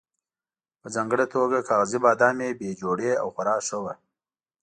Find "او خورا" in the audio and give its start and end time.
3.21-3.55